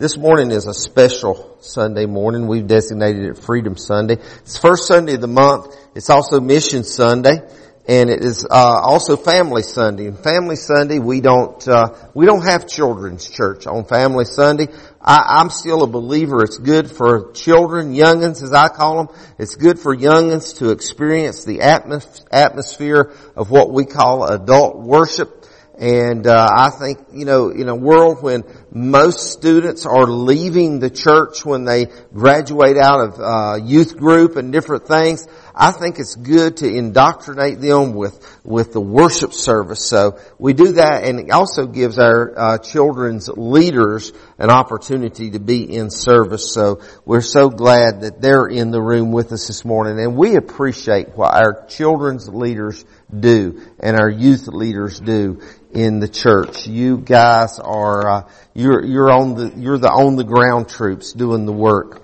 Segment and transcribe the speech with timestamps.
[0.00, 2.46] This morning is a special Sunday morning.
[2.46, 4.14] We've designated it Freedom Sunday.
[4.14, 5.76] It's first Sunday of the month.
[5.94, 7.42] It's also Mission Sunday.
[7.86, 10.06] And it is uh, also Family Sunday.
[10.06, 14.68] And Family Sunday, we don't uh, we don't have children's church on Family Sunday.
[15.02, 16.44] I, am still a believer.
[16.44, 19.16] It's good for children, youngins, as I call them.
[19.38, 25.39] It's good for youngins to experience the atmos- atmosphere of what we call adult worship.
[25.80, 30.90] And uh, I think, you know, in a world when most students are leaving the
[30.90, 36.14] church when they graduate out of uh, youth group and different things, I think it's
[36.14, 39.86] good to indoctrinate them with with the worship service.
[39.86, 45.38] So we do that, and it also gives our uh, children's leaders an opportunity to
[45.38, 46.52] be in service.
[46.52, 50.36] So we're so glad that they're in the room with us this morning, and we
[50.36, 52.84] appreciate what our children's leaders
[53.18, 55.40] do and our youth leaders do
[55.72, 56.66] in the church.
[56.66, 61.46] You guys are uh, you're you're on the you're the on the ground troops doing
[61.46, 62.02] the work.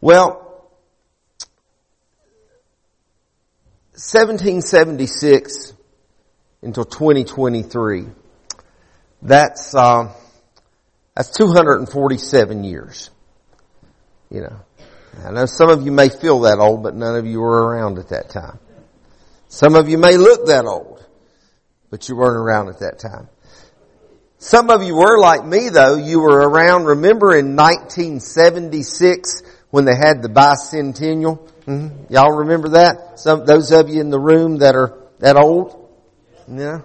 [0.00, 0.47] Well,
[3.98, 5.74] 1776
[6.62, 8.06] until 2023.
[9.22, 10.12] That's uh,
[11.14, 13.10] that's 247 years.
[14.30, 14.60] You know,
[15.24, 17.98] I know some of you may feel that old, but none of you were around
[17.98, 18.58] at that time.
[19.48, 20.98] Some of you may look that old
[21.90, 23.28] but you weren't around at that time.
[24.38, 25.96] Some of you were like me though.
[25.96, 31.48] You were around, remember in 1976 when they had the bicentennial?
[31.66, 32.12] Mm-hmm.
[32.12, 33.20] Y'all remember that?
[33.20, 35.88] Some, those of you in the room that are that old?
[36.48, 36.82] Yeah.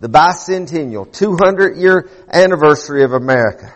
[0.00, 3.74] The bicentennial, 200 year anniversary of America.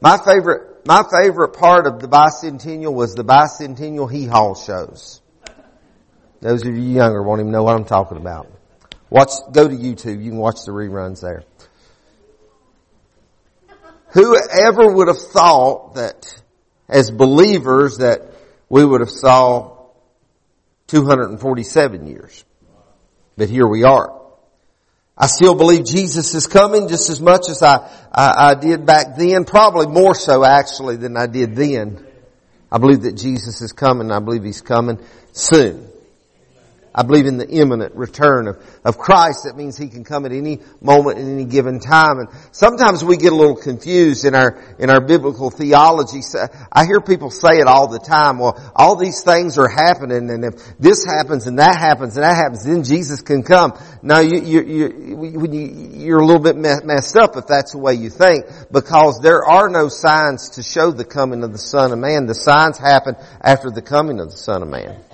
[0.00, 5.20] My favorite, my favorite part of the bicentennial was the bicentennial hee haw shows.
[6.40, 8.46] Those of you younger won't even know what I'm talking about.
[9.10, 10.22] Watch, go to YouTube.
[10.22, 11.42] You can watch the reruns there.
[14.12, 16.40] Whoever would have thought that
[16.88, 18.22] as believers that
[18.68, 19.76] we would have saw
[20.88, 22.44] 247 years.
[23.36, 24.18] But here we are.
[25.16, 29.16] I still believe Jesus is coming just as much as I, I, I did back
[29.16, 32.06] then, probably more so actually than I did then.
[32.70, 34.12] I believe that Jesus is coming.
[34.12, 35.00] I believe He's coming
[35.32, 35.87] soon.
[36.98, 39.44] I believe in the imminent return of, of Christ.
[39.44, 42.18] That means He can come at any moment in any given time.
[42.18, 46.22] And sometimes we get a little confused in our, in our biblical theology.
[46.72, 48.40] I hear people say it all the time.
[48.40, 52.34] Well, all these things are happening and if this happens and that happens and that
[52.34, 53.78] happens, then Jesus can come.
[54.02, 55.48] Now you, you, you,
[55.98, 59.68] you're a little bit messed up if that's the way you think because there are
[59.68, 62.26] no signs to show the coming of the Son of Man.
[62.26, 65.04] The signs happen after the coming of the Son of Man.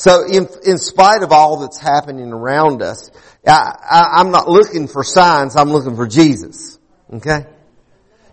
[0.00, 3.10] So in, in spite of all that's happening around us,
[3.46, 6.78] I, I, I'm not looking for signs, I'm looking for Jesus.
[7.12, 7.44] Okay?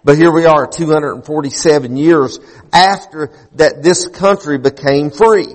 [0.02, 2.40] But here we are 247 years
[2.72, 5.54] after that this country became free.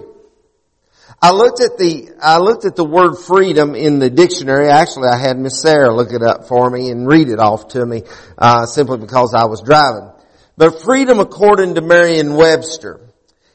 [1.22, 4.68] I looked at the, I looked at the word freedom in the dictionary.
[4.68, 7.86] Actually, I had Miss Sarah look it up for me and read it off to
[7.86, 8.02] me,
[8.36, 10.10] uh, simply because I was driving.
[10.58, 13.00] But freedom according to Merriam-Webster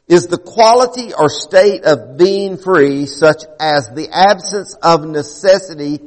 [0.08, 6.00] is the quality or state of being free such as the absence of necessity,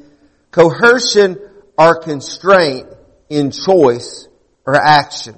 [0.50, 1.38] coercion,
[1.77, 2.88] or constraint
[3.28, 4.28] in choice
[4.66, 5.34] or action.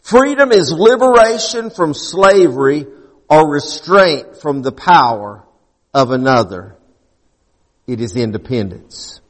[0.00, 2.86] Freedom is liberation from slavery
[3.28, 5.44] or restraint from the power
[5.92, 6.76] of another.
[7.86, 9.20] It is independence.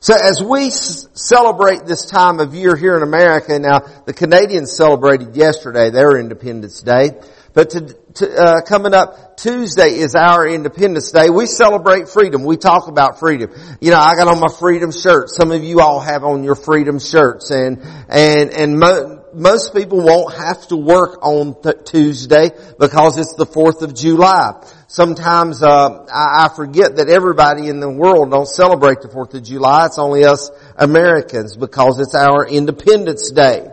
[0.00, 5.34] So as we celebrate this time of year here in America, now the Canadians celebrated
[5.34, 7.12] yesterday their Independence Day.
[7.54, 7.80] But to,
[8.14, 11.30] to, uh, coming up Tuesday is our Independence Day.
[11.30, 12.42] We celebrate freedom.
[12.42, 13.52] We talk about freedom.
[13.80, 15.30] You know, I got on my freedom shirt.
[15.30, 20.00] Some of you all have on your freedom shirts, and and and mo- most people
[20.00, 24.60] won't have to work on th- Tuesday because it's the Fourth of July.
[24.88, 29.44] Sometimes uh, I, I forget that everybody in the world don't celebrate the Fourth of
[29.44, 29.86] July.
[29.86, 33.68] It's only us Americans because it's our Independence Day.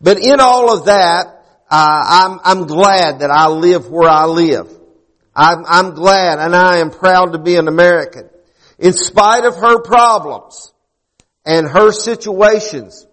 [0.00, 1.33] But in all of that,
[1.76, 4.68] I'm, I'm glad that I live where I live.
[5.34, 8.28] I'm, I'm glad and I am proud to be an American.
[8.78, 10.72] In spite of her problems
[11.44, 13.06] and her situations,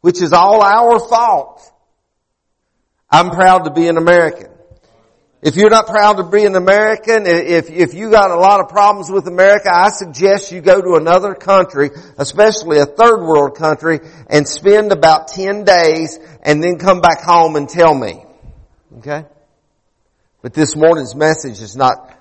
[0.00, 1.60] which is all our fault,
[3.10, 4.50] I'm proud to be an American.
[5.40, 8.68] If you're not proud to be an American, if, if you got a lot of
[8.68, 14.00] problems with America, I suggest you go to another country, especially a third world country,
[14.28, 18.24] and spend about 10 days and then come back home and tell me.
[18.98, 19.26] Okay?
[20.42, 22.18] But this morning's message is not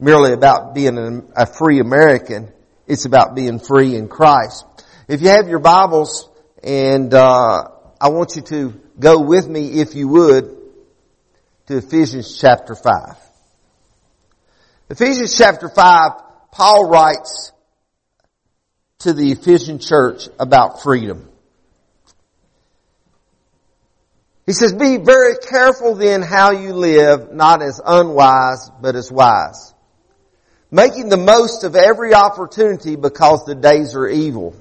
[0.00, 2.52] merely about being a free American.
[2.88, 4.64] It's about being free in Christ.
[5.06, 6.28] If you have your Bibles
[6.64, 7.68] And, uh,
[8.00, 10.59] I want you to go with me, if you would,
[11.70, 13.16] to Ephesians chapter 5.
[14.90, 16.10] Ephesians chapter 5,
[16.50, 17.52] Paul writes
[18.98, 21.28] to the Ephesian church about freedom.
[24.46, 29.72] He says, be very careful then how you live, not as unwise, but as wise.
[30.72, 34.56] Making the most of every opportunity because the days are evil.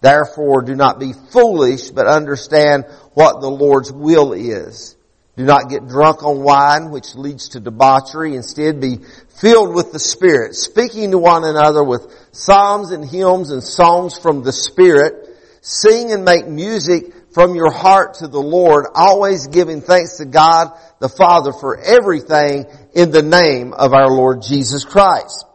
[0.00, 2.84] Therefore do not be foolish, but understand
[3.14, 4.96] what the Lord's will is.
[5.36, 8.36] Do not get drunk on wine, which leads to debauchery.
[8.36, 8.98] Instead, be
[9.40, 14.42] filled with the Spirit, speaking to one another with psalms and hymns and songs from
[14.42, 15.28] the Spirit.
[15.62, 20.72] Sing and make music from your heart to the Lord, always giving thanks to God
[20.98, 25.46] the Father for everything in the name of our Lord Jesus Christ.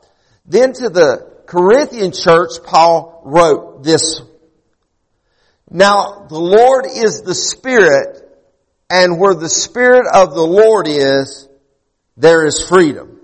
[0.45, 4.21] Then to the Corinthian church, Paul wrote this.
[5.69, 8.26] Now, the Lord is the Spirit,
[8.89, 11.47] and where the Spirit of the Lord is,
[12.15, 13.19] there is freedom.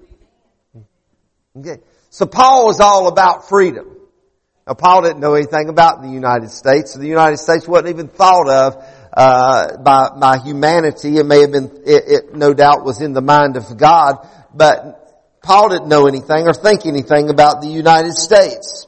[1.58, 1.82] Okay.
[2.10, 3.88] So Paul was all about freedom.
[4.68, 6.94] Now Paul didn't know anything about the United States.
[6.94, 11.18] So The United States wasn't even thought of uh, by, by humanity.
[11.18, 15.40] It may have been, it, it no doubt was in the mind of God, but
[15.44, 18.88] Paul didn't know anything or think anything about the United States.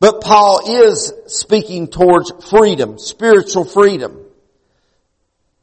[0.00, 4.24] But Paul is speaking towards freedom, spiritual freedom,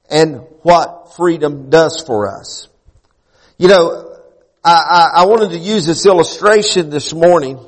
[0.09, 2.67] and what freedom does for us.
[3.57, 4.17] You know,
[4.63, 7.59] I, I, I wanted to use this illustration this morning,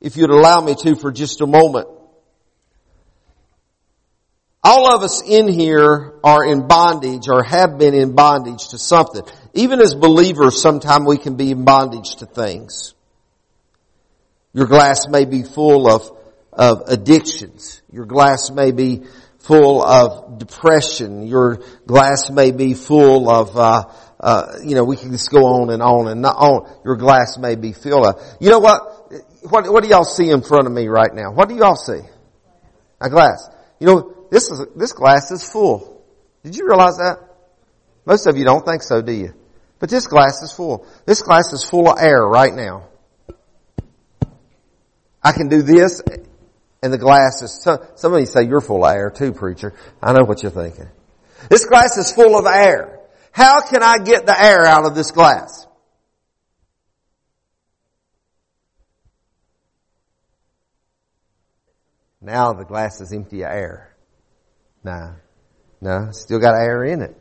[0.00, 1.88] if you'd allow me to for just a moment.
[4.62, 9.22] All of us in here are in bondage or have been in bondage to something.
[9.54, 12.94] Even as believers, sometimes we can be in bondage to things.
[14.52, 16.10] Your glass may be full of,
[16.52, 17.80] of addictions.
[17.90, 19.04] Your glass may be
[19.50, 21.26] full of depression.
[21.26, 23.82] Your glass may be full of, uh,
[24.20, 26.70] uh, you know, we can just go on and on and on.
[26.84, 28.18] Your glass may be filled up.
[28.40, 29.12] You know what?
[29.42, 31.32] What, what do y'all see in front of me right now?
[31.32, 32.00] What do y'all see?
[33.00, 33.48] A glass.
[33.80, 36.04] You know, this is, this glass is full.
[36.44, 37.18] Did you realize that?
[38.06, 39.34] Most of you don't think so, do you?
[39.80, 40.86] But this glass is full.
[41.06, 42.88] This glass is full of air right now.
[45.22, 46.02] I can do this
[46.82, 47.62] and the glass is,
[47.96, 49.74] Some of you say you're full of air too, preacher.
[50.02, 50.88] I know what you're thinking.
[51.48, 53.00] This glass is full of air.
[53.32, 55.66] How can I get the air out of this glass?
[62.20, 63.96] Now the glass is empty of air.
[64.84, 65.14] No.
[65.80, 67.16] No, still got air in it.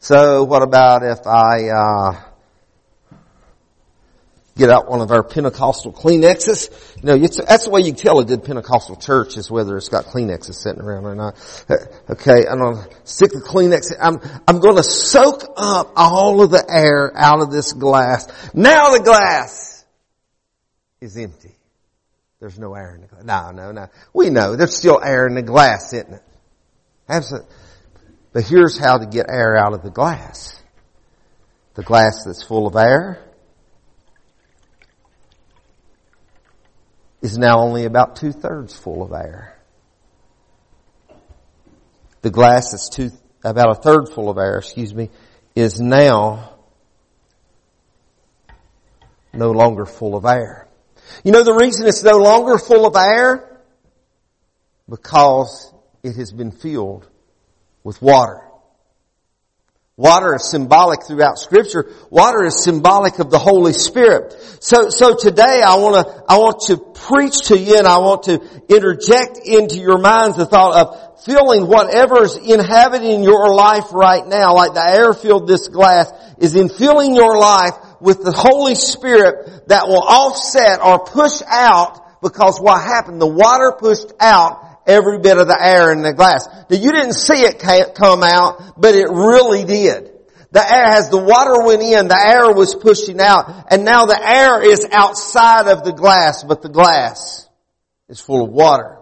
[0.00, 2.27] So what about if I, uh,
[4.58, 6.68] get out one of our Pentecostal Kleenexes.
[6.96, 10.06] You know, that's the way you tell a good Pentecostal church is whether it's got
[10.06, 11.36] Kleenexes sitting around or not.
[11.70, 11.76] Eh,
[12.10, 13.94] okay, I'm gonna stick the Kleenex.
[13.98, 18.26] I'm, I'm gonna soak up all of the air out of this glass.
[18.52, 19.84] Now the glass
[21.00, 21.54] is empty.
[22.40, 23.24] There's no air in the glass.
[23.24, 23.88] No, no, no.
[24.12, 26.22] We know there's still air in the glass, isn't it?
[27.08, 27.48] Absolutely.
[28.32, 30.60] But here's how to get air out of the glass.
[31.74, 33.27] The glass that's full of air
[37.20, 39.56] is now only about two thirds full of air.
[42.22, 43.10] The glass that's two,
[43.44, 45.10] about a third full of air, excuse me,
[45.54, 46.54] is now
[49.32, 50.66] no longer full of air.
[51.24, 53.60] You know the reason it's no longer full of air?
[54.88, 57.08] Because it has been filled
[57.84, 58.47] with water.
[59.98, 61.90] Water is symbolic throughout scripture.
[62.08, 64.32] Water is symbolic of the Holy Spirit.
[64.60, 68.22] So, so today I want to, I want to preach to you and I want
[68.22, 74.24] to interject into your minds the thought of filling whatever is inhabiting your life right
[74.24, 78.76] now, like the air filled this glass, is in filling your life with the Holy
[78.76, 85.18] Spirit that will offset or push out because what happened, the water pushed out every
[85.18, 86.48] bit of the air in the glass.
[86.48, 90.10] Now you didn't see it come out, but it really did.
[90.50, 94.18] The air, as the water went in, the air was pushing out, and now the
[94.18, 97.46] air is outside of the glass, but the glass
[98.08, 98.98] is full of water.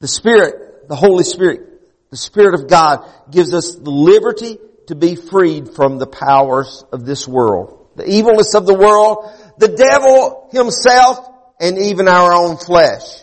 [0.00, 1.60] The Spirit, the Holy Spirit,
[2.08, 7.04] the Spirit of God gives us the liberty to be freed from the powers of
[7.04, 7.88] this world.
[7.96, 11.28] The evilness of the world, the devil himself,
[11.60, 13.22] and even our own flesh.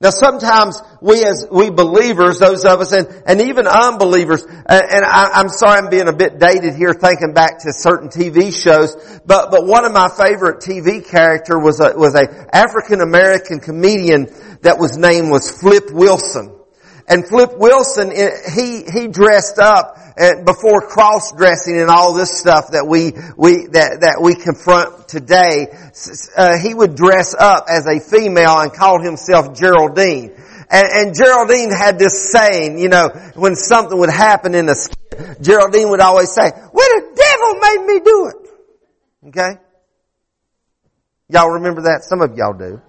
[0.00, 5.04] Now sometimes we as, we believers, those of us and, and even unbelievers, and, and
[5.04, 8.96] I, am sorry I'm being a bit dated here thinking back to certain TV shows,
[9.24, 14.26] but, but one of my favorite TV character was a, was a African American comedian
[14.62, 16.53] that was named was Flip Wilson.
[17.06, 19.96] And Flip Wilson, he, he dressed up
[20.44, 25.66] before cross dressing and all this stuff that we, we, that, that we confront today.
[26.36, 30.32] Uh, he would dress up as a female and call himself Geraldine.
[30.70, 34.74] And, and, Geraldine had this saying, you know, when something would happen in a
[35.40, 39.28] Geraldine would always say, well, the devil made me do it.
[39.28, 39.60] Okay?
[41.28, 42.04] Y'all remember that?
[42.04, 42.80] Some of y'all do.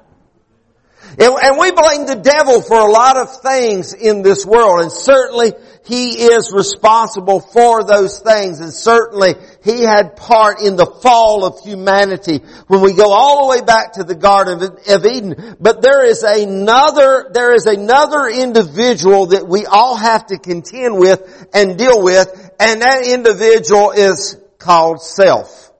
[1.17, 5.53] And we blame the devil for a lot of things in this world, and certainly
[5.85, 11.59] he is responsible for those things, and certainly he had part in the fall of
[11.63, 15.55] humanity when we go all the way back to the Garden of Eden.
[15.59, 21.47] But there is another, there is another individual that we all have to contend with
[21.53, 22.27] and deal with,
[22.59, 25.71] and that individual is called self.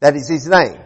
[0.00, 0.78] That is his name.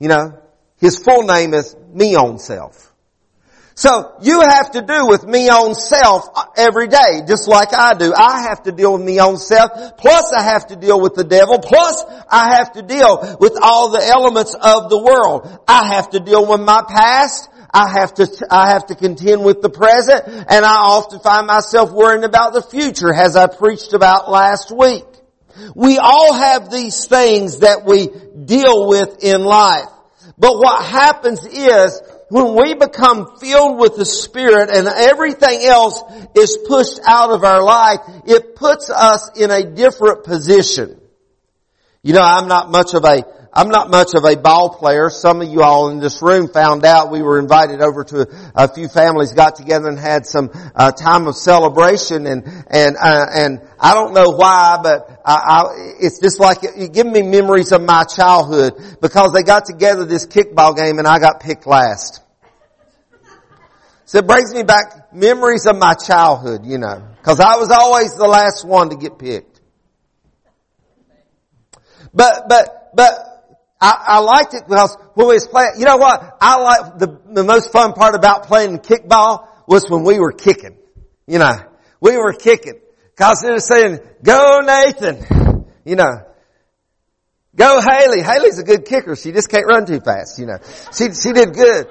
[0.00, 0.38] You know,
[0.84, 2.92] his full name is me own self.
[3.74, 8.12] So you have to do with me own self every day, just like I do.
[8.14, 11.24] I have to deal with me own self, plus I have to deal with the
[11.24, 15.58] devil, plus I have to deal with all the elements of the world.
[15.66, 19.62] I have to deal with my past, I have to, I have to contend with
[19.62, 24.30] the present, and I often find myself worrying about the future, as I preached about
[24.30, 25.06] last week.
[25.74, 28.08] We all have these things that we
[28.44, 29.88] deal with in life.
[30.36, 36.02] But what happens is, when we become filled with the Spirit and everything else
[36.34, 41.00] is pushed out of our life, it puts us in a different position.
[42.02, 43.24] You know, I'm not much of a
[43.56, 45.08] I'm not much of a ball player.
[45.10, 48.66] Some of you all in this room found out we were invited over to a
[48.66, 53.60] few families, got together and had some uh, time of celebration, and and uh, and
[53.78, 55.62] I don't know why, but I, I,
[56.00, 60.04] it's just like it, it gave me memories of my childhood because they got together
[60.04, 62.20] this kickball game and I got picked last.
[64.06, 68.16] So it brings me back memories of my childhood, you know, because I was always
[68.16, 69.60] the last one to get picked.
[72.12, 73.33] But but but
[73.80, 76.36] I, I liked it because when we was playing, you know what?
[76.40, 80.76] I like the, the most fun part about playing kickball was when we were kicking.
[81.26, 81.54] You know,
[82.00, 82.80] we were kicking.
[83.16, 85.66] Cause they were saying, go Nathan.
[85.84, 86.24] You know,
[87.54, 88.22] go Haley.
[88.22, 89.16] Haley's a good kicker.
[89.16, 90.58] She just can't run too fast, you know.
[90.92, 91.88] She, she did good.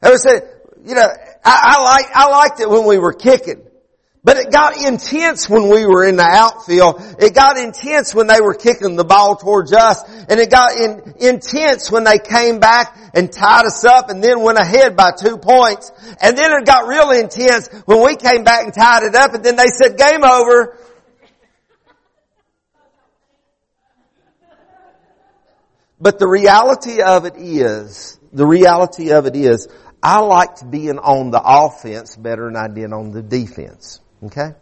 [0.00, 0.42] They were saying,
[0.84, 1.08] you know,
[1.44, 3.62] I, I like, I liked it when we were kicking.
[4.24, 7.02] But it got intense when we were in the outfield.
[7.18, 10.00] It got intense when they were kicking the ball towards us.
[10.28, 14.40] And it got in, intense when they came back and tied us up and then
[14.42, 15.90] went ahead by two points.
[16.20, 19.42] And then it got real intense when we came back and tied it up and
[19.42, 20.78] then they said game over.
[26.00, 29.66] But the reality of it is, the reality of it is,
[30.00, 34.00] I liked being on the offense better than I did on the defense.
[34.24, 34.54] Okay?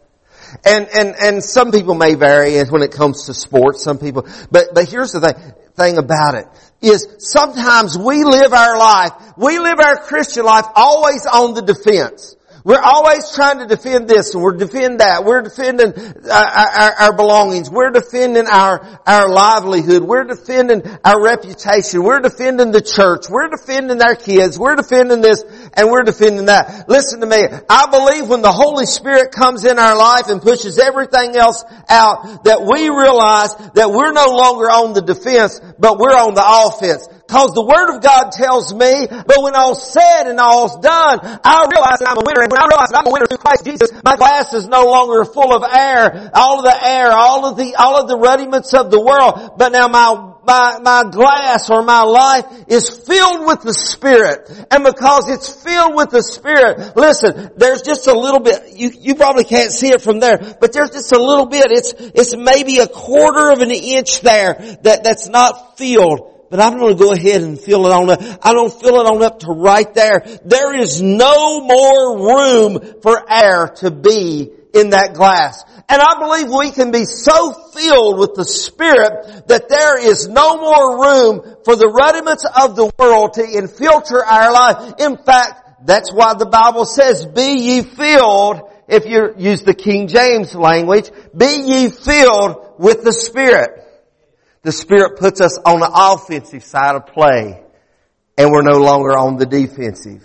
[0.65, 4.73] And, and, and some people may vary when it comes to sports, some people, but,
[4.73, 6.45] but here's the thing, thing about it,
[6.81, 12.35] is sometimes we live our life, we live our Christian life always on the defense.
[12.63, 15.25] We're always trying to defend this and we're defending that.
[15.25, 17.69] We're defending uh, our, our, belongings.
[17.69, 20.03] We're defending our, our livelihood.
[20.03, 22.03] We're defending our reputation.
[22.03, 23.29] We're defending the church.
[23.29, 24.59] We're defending our kids.
[24.59, 26.87] We're defending this and we're defending that.
[26.87, 27.47] Listen to me.
[27.69, 32.43] I believe when the Holy Spirit comes in our life and pushes everything else out
[32.43, 37.07] that we realize that we're no longer on the defense, but we're on the offense.
[37.31, 41.63] Cause the Word of God tells me, but when all's said and all's done, I
[41.71, 42.43] realize that I'm a winner.
[42.43, 44.83] And when I realize that I'm a winner through Christ Jesus, my glass is no
[44.91, 48.73] longer full of air, all of the air, all of the, all of the rudiments
[48.73, 53.61] of the world, but now my my, my glass or my life is filled with
[53.61, 54.49] the Spirit.
[54.71, 59.15] And because it's filled with the Spirit, listen, there's just a little bit, you, you
[59.15, 62.79] probably can't see it from there, but there's just a little bit, it's, it's maybe
[62.79, 67.13] a quarter of an inch there that, that's not filled but I'm going to go
[67.13, 68.21] ahead and fill it on up.
[68.45, 70.19] I don't fill it on up to right there.
[70.43, 75.63] There is no more room for air to be in that glass.
[75.87, 80.57] And I believe we can be so filled with the Spirit that there is no
[80.57, 84.95] more room for the rudiments of the world to infiltrate our life.
[84.99, 90.09] In fact, that's why the Bible says, be ye filled, if you use the King
[90.09, 93.80] James language, be ye filled with the Spirit.
[94.63, 97.63] The Spirit puts us on the offensive side of play
[98.37, 100.23] and we're no longer on the defensive.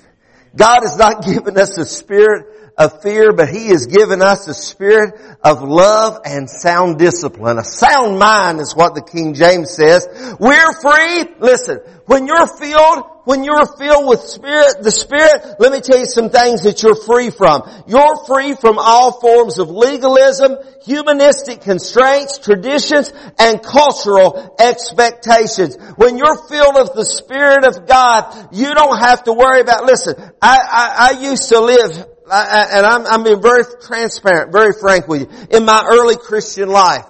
[0.54, 4.54] God has not given us a spirit of fear, but He has given us a
[4.54, 7.58] spirit of love and sound discipline.
[7.58, 10.06] A sound mind is what the King James says.
[10.38, 11.34] We're free.
[11.38, 16.06] Listen, when you're filled, when you're filled with Spirit, the Spirit, let me tell you
[16.06, 17.62] some things that you're free from.
[17.88, 25.76] You're free from all forms of legalism, humanistic constraints, traditions, and cultural expectations.
[25.96, 30.14] When you're filled with the Spirit of God, you don't have to worry about, listen,
[30.42, 35.22] I, I, I used to live and I'm, I'm being very transparent, very frank with
[35.22, 35.56] you.
[35.56, 37.04] In my early Christian life,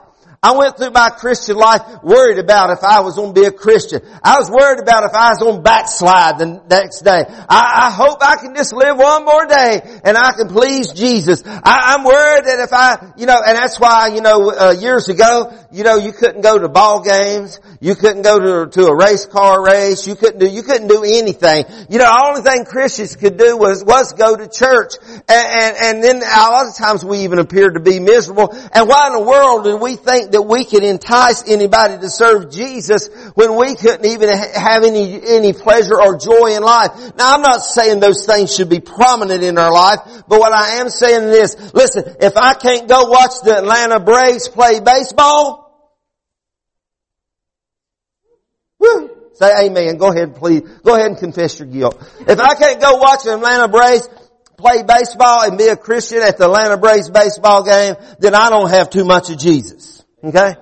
[0.47, 3.51] I went through my Christian life worried about if I was going to be a
[3.51, 4.01] Christian.
[4.23, 7.25] I was worried about if I was going to backslide the next day.
[7.49, 11.43] I, I hope I can just live one more day and I can please Jesus.
[11.45, 15.09] I, am worried that if I, you know, and that's why, you know, uh, years
[15.09, 17.59] ago, you know, you couldn't go to ball games.
[17.81, 20.07] You couldn't go to, to a race car race.
[20.07, 21.65] You couldn't do, you couldn't do anything.
[21.91, 24.95] You know, the only thing Christians could do was, was go to church.
[25.03, 28.55] And, and, and then a lot of times we even appeared to be miserable.
[28.73, 32.53] And why in the world did we think that we could entice anybody to serve
[32.53, 36.93] Jesus when we couldn't even have any, any pleasure or joy in life.
[37.17, 40.77] Now I'm not saying those things should be prominent in our life, but what I
[40.81, 45.73] am saying is, listen, if I can't go watch the Atlanta Braves play baseball,
[48.79, 49.97] woo, say amen.
[49.97, 50.61] Go ahead, please.
[50.85, 51.97] Go ahead and confess your guilt.
[52.29, 54.07] If I can't go watch the Atlanta Braves
[54.59, 58.69] play baseball and be a Christian at the Atlanta Braves baseball game, then I don't
[58.69, 59.96] have too much of Jesus.
[60.27, 60.57] Okay?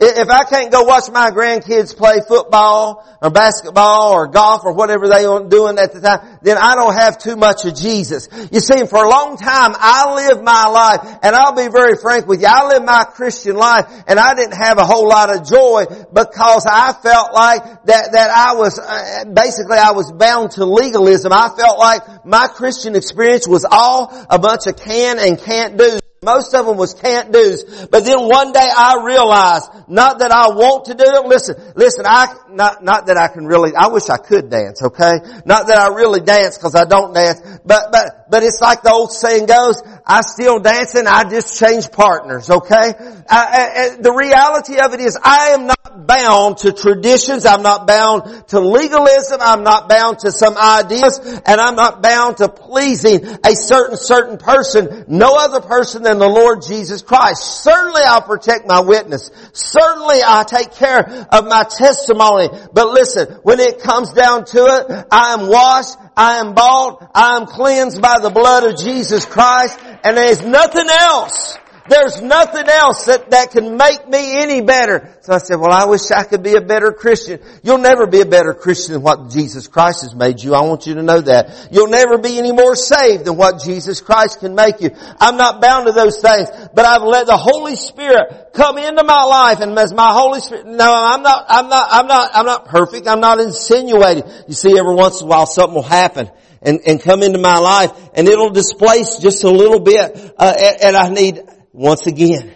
[0.00, 5.08] If I can't go watch my grandkids play football or basketball or golf or whatever
[5.08, 8.28] they were doing at the time, then I don't have too much of Jesus.
[8.52, 12.28] You see, for a long time I lived my life and I'll be very frank
[12.28, 15.44] with you, I lived my Christian life and I didn't have a whole lot of
[15.44, 20.64] joy because I felt like that, that I was, uh, basically I was bound to
[20.64, 21.32] legalism.
[21.32, 25.98] I felt like my Christian experience was all a bunch of can and can't do.
[26.20, 27.86] Most of them was can't do's.
[27.90, 31.26] But then one day I realized, not that I want to do it.
[31.26, 35.20] Listen, listen, I, not, not that I can really, I wish I could dance, okay?
[35.44, 37.40] Not that I really dance because I don't dance.
[37.64, 41.92] But, but, but it's like the old saying goes, I still dancing, I just change
[41.92, 42.94] partners, okay?
[43.28, 47.86] I, I, the reality of it is I am not bound to traditions, I'm not
[47.86, 53.22] bound to legalism, I'm not bound to some ideas, and I'm not bound to pleasing
[53.22, 57.62] a certain, certain person, no other person than the Lord Jesus Christ.
[57.62, 59.30] Certainly I'll protect my witness.
[59.52, 62.48] Certainly I take care of my testimony.
[62.72, 67.36] But listen, when it comes down to it, I am washed, I am bought, I
[67.36, 71.56] am cleansed by the blood of Jesus Christ, and there's nothing else
[71.88, 75.16] there's nothing else that, that can make me any better.
[75.22, 77.40] So I said, well, I wish I could be a better Christian.
[77.62, 80.54] You'll never be a better Christian than what Jesus Christ has made you.
[80.54, 81.68] I want you to know that.
[81.70, 84.90] You'll never be any more saved than what Jesus Christ can make you.
[85.20, 89.24] I'm not bound to those things, but I've let the Holy Spirit come into my
[89.24, 92.66] life and as my Holy Spirit, no, I'm not, I'm not, I'm not, I'm not
[92.66, 93.06] perfect.
[93.06, 94.24] I'm not insinuating.
[94.46, 96.30] You see, every once in a while something will happen
[96.62, 100.82] and, and come into my life and it'll displace just a little bit, uh, and,
[100.82, 102.54] and I need, once again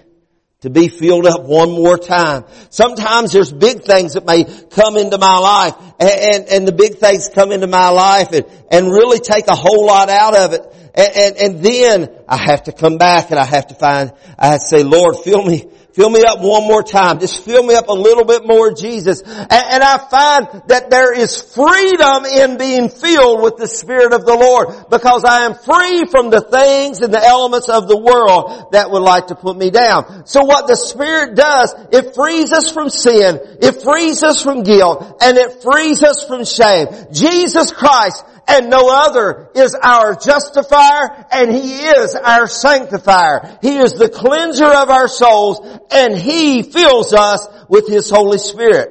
[0.62, 2.44] to be filled up one more time.
[2.70, 6.98] Sometimes there's big things that may come into my life and, and, and the big
[6.98, 10.62] things come into my life and, and really take a whole lot out of it.
[10.94, 14.48] And, and, and then I have to come back and I have to find, I
[14.48, 17.20] have to say, Lord, fill me, Fill me up one more time.
[17.20, 19.20] Just fill me up a little bit more, Jesus.
[19.20, 24.24] And, and, I find that there is freedom in being filled with the Spirit of
[24.24, 28.72] the Lord because I am free from the things and the elements of the world
[28.72, 30.24] that would like to put me down.
[30.24, 35.18] So what the Spirit does, it frees us from sin, it frees us from guilt,
[35.20, 36.88] and it frees us from shame.
[37.12, 43.58] Jesus Christ and no other is our justifier and He is our sanctifier.
[43.62, 48.90] He is the cleanser of our souls and He fills us with His Holy Spirit.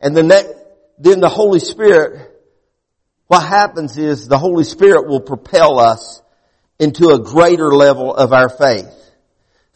[0.00, 0.54] And the next,
[0.98, 2.30] then the Holy Spirit,
[3.26, 6.22] what happens is the Holy Spirit will propel us
[6.78, 8.96] into a greater level of our faith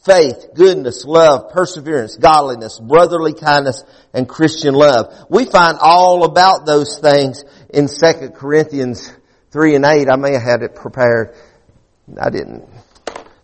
[0.05, 3.83] faith, goodness, love, perseverance, godliness, brotherly kindness,
[4.13, 5.27] and Christian love.
[5.31, 7.43] We find all about those things
[7.75, 9.13] in 2 Corinthians
[9.51, 10.09] 3 and 8.
[10.09, 11.35] I may have had it prepared.
[12.21, 12.69] I didn't.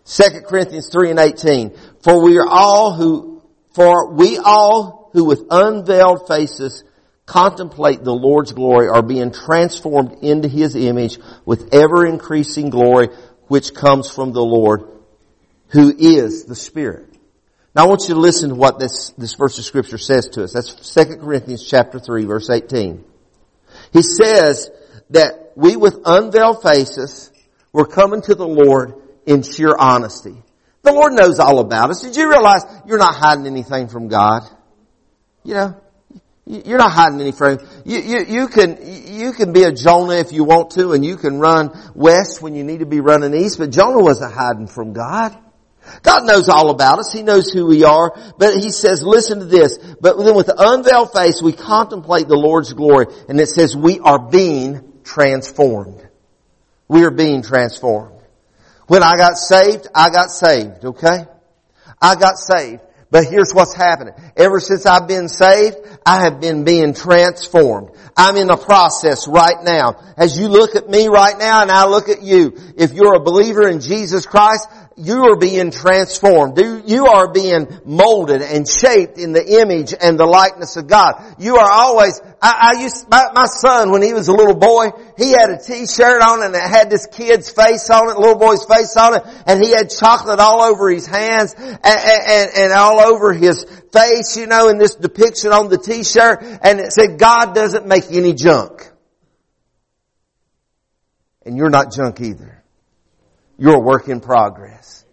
[0.05, 1.77] 2 Corinthians 3 and 18.
[2.03, 6.83] For we are all who, for we all who with unveiled faces
[7.25, 13.09] contemplate the Lord's glory are being transformed into His image with ever increasing glory
[13.47, 14.83] which comes from the Lord
[15.69, 17.07] who is the Spirit.
[17.73, 20.43] Now I want you to listen to what this, this verse of scripture says to
[20.43, 20.51] us.
[20.51, 23.05] That's 2 Corinthians chapter 3 verse 18.
[23.91, 24.69] He says
[25.09, 27.31] that we with unveiled faces
[27.73, 30.35] We're coming to the Lord in sheer honesty.
[30.83, 32.01] The Lord knows all about us.
[32.01, 34.41] Did you realize you're not hiding anything from God?
[35.43, 35.81] You know,
[36.45, 37.59] you're not hiding anything.
[37.85, 41.17] You, you, you can, you can be a Jonah if you want to and you
[41.17, 44.93] can run west when you need to be running east, but Jonah wasn't hiding from
[44.93, 45.37] God.
[46.03, 47.11] God knows all about us.
[47.11, 48.13] He knows who we are.
[48.37, 49.77] But He says, listen to this.
[49.99, 53.07] But then with unveiled face, we contemplate the Lord's glory.
[53.27, 56.07] And it says, we are being transformed.
[56.87, 58.21] We are being transformed.
[58.87, 61.25] When I got saved, I got saved, okay?
[62.01, 62.81] I got saved.
[63.11, 64.13] But here's what's happening.
[64.37, 67.91] Ever since I've been saved, I have been being transformed.
[68.15, 70.13] I'm in a process right now.
[70.15, 73.19] As you look at me right now and I look at you, if you're a
[73.19, 76.57] believer in Jesus Christ, you are being transformed.
[76.57, 81.35] You are being molded and shaped in the image and the likeness of God.
[81.37, 84.87] You are always, I, I used, my, my, son, when he was a little boy,
[85.15, 88.65] he had a t-shirt on and it had this kid's face on it, little boy's
[88.65, 92.99] face on it, and he had chocolate all over his hands and, and, and all
[92.99, 97.53] over his face, you know, in this depiction on the t-shirt, and it said, God
[97.53, 98.91] doesn't make any junk.
[101.45, 102.63] And you're not junk either.
[103.59, 105.05] You're a work in progress.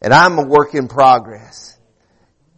[0.00, 1.78] And I'm a work in progress.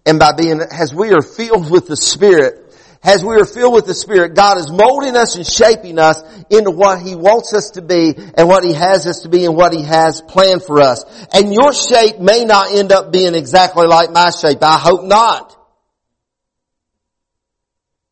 [0.06, 2.67] And by being, as we are filled with the Spirit,
[3.08, 6.70] as we are filled with the Spirit, God is molding us and shaping us into
[6.70, 9.72] what He wants us to be and what He has us to be and what
[9.72, 11.04] He has planned for us.
[11.32, 14.62] And your shape may not end up being exactly like my shape.
[14.62, 15.56] I hope not.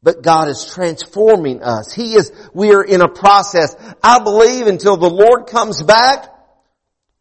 [0.03, 1.93] But God is transforming us.
[1.93, 3.77] He is, we are in a process.
[4.03, 6.27] I believe until the Lord comes back,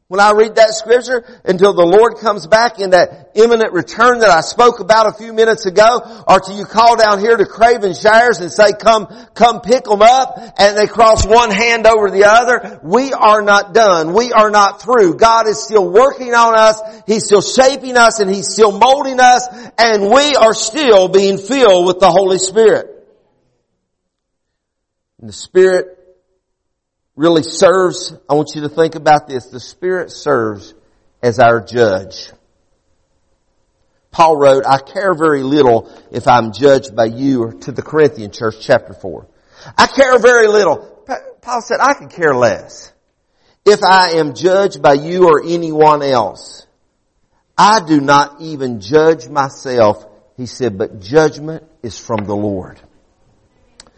[0.08, 4.30] when I read that scripture, until the Lord comes back in that imminent return that
[4.30, 7.96] I spoke about a few minutes ago, or till you call down here to Craven
[7.96, 12.26] Shires and say, come, come pick them up, and they cross one hand over the
[12.26, 14.13] other, we are not done.
[14.13, 15.15] We are not through.
[15.15, 16.80] God is still working on us.
[17.08, 19.48] He's still shaping us and He's still molding us,
[19.80, 22.91] and we are still being filled with the Holy Spirit.
[25.20, 25.95] And the Spirit
[27.15, 30.73] really serves, I want you to think about this, the Spirit serves
[31.21, 32.32] as our judge.
[34.12, 38.32] Paul wrote, I care very little if I'm judged by you or to the Corinthian
[38.32, 39.28] church, chapter 4.
[39.78, 40.78] I care very little.
[41.41, 42.93] Paul said, I could care less
[43.65, 46.65] if I am judged by you or anyone else.
[47.58, 50.06] I do not even judge myself,
[50.38, 52.80] he said, but judgment is from the Lord.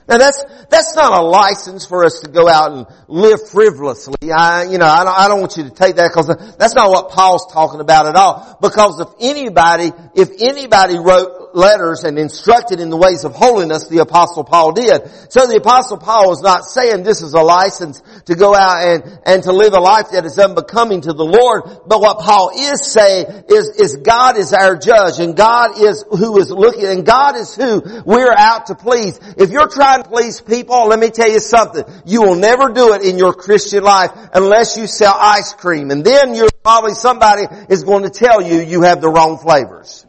[0.07, 4.31] Now that's, that's not a license for us to go out and live frivolously.
[4.31, 6.89] I, you know, I don't, I don't want you to take that because that's not
[6.89, 8.57] what Paul's talking about at all.
[8.61, 13.97] Because if anybody, if anybody wrote letters and instructed in the ways of holiness, the
[13.97, 15.01] apostle Paul did.
[15.29, 19.19] So the apostle Paul is not saying this is a license to go out and,
[19.25, 21.63] and to live a life that is unbecoming to the Lord.
[21.87, 26.37] But what Paul is saying is, is God is our judge and God is who
[26.39, 29.19] is looking and God is who we're out to please.
[29.37, 31.83] If you're trying to please people, let me tell you something.
[32.05, 35.89] You will never do it in your Christian life unless you sell ice cream.
[35.89, 40.05] And then you're probably somebody is going to tell you you have the wrong flavors.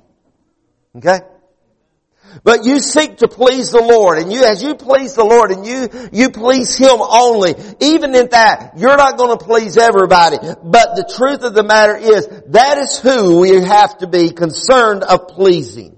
[0.97, 1.21] Okay?
[2.45, 5.67] But you seek to please the Lord and you, as you please the Lord and
[5.67, 10.37] you, you please Him only, even in that, you're not going to please everybody.
[10.39, 15.03] But the truth of the matter is, that is who we have to be concerned
[15.03, 15.97] of pleasing.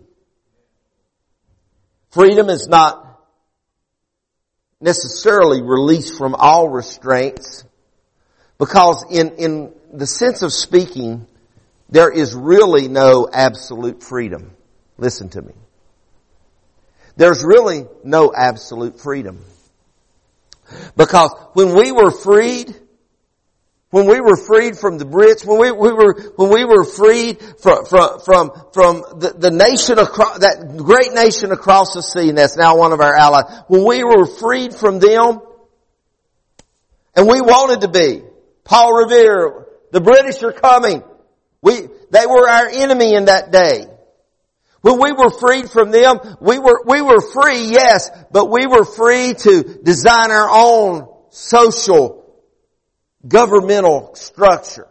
[2.11, 3.07] Freedom is not
[4.81, 7.65] necessarily released from all restraints
[8.59, 11.27] because in, in the sense of speaking,
[11.89, 14.53] there is really no absolute freedom.
[14.97, 15.53] Listen to me.
[17.21, 19.45] There's really no absolute freedom.
[20.97, 22.75] Because when we were freed,
[23.91, 27.39] when we were freed from the Brits, when we, we were, when we were freed
[27.61, 32.39] from, from, from, from the, the nation across, that great nation across the sea, and
[32.39, 35.43] that's now one of our allies, when we were freed from them,
[37.15, 38.23] and we wanted to be,
[38.65, 41.03] Paul Revere, the British are coming.
[41.61, 43.90] We, they were our enemy in that day.
[44.83, 48.85] When we were freed from them, we were, we were free, yes, but we were
[48.85, 52.35] free to design our own social,
[53.27, 54.87] governmental structure.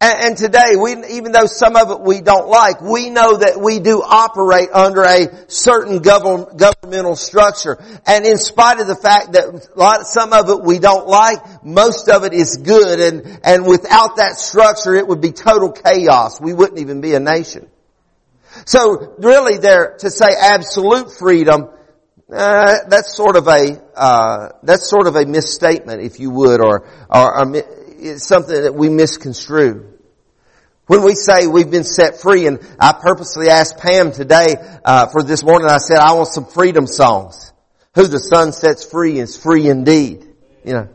[0.00, 3.60] And, and today, we, even though some of it we don't like, we know that
[3.60, 7.78] we do operate under a certain govern, governmental structure.
[8.06, 12.08] And in spite of the fact that lot, some of it we don't like, most
[12.08, 13.00] of it is good.
[13.00, 16.40] And, and without that structure, it would be total chaos.
[16.40, 17.69] We wouldn't even be a nation.
[18.64, 21.68] So really there, to say absolute freedom
[22.30, 26.86] Uh, that's sort of a uh, that's sort of a misstatement, if you would, or
[27.10, 29.98] or, or something that we misconstrue.
[30.86, 35.24] When we say we've been set free, and I purposely asked Pam today uh, for
[35.24, 37.52] this morning, I said I want some freedom songs.
[37.96, 40.24] Who the Son sets free is free indeed.
[40.64, 40.88] You know,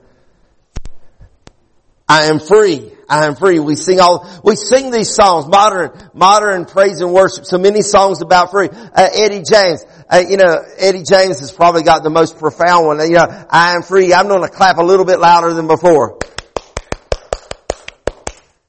[2.08, 2.95] I am free.
[3.08, 3.60] I am free.
[3.60, 7.46] We sing all, we sing these songs, modern, modern praise and worship.
[7.46, 8.70] So many songs about free.
[8.70, 13.00] Uh, Eddie James, uh, you know, Eddie James has probably got the most profound one.
[13.00, 14.14] You know, I am free.
[14.14, 16.18] I'm going to clap a little bit louder than before.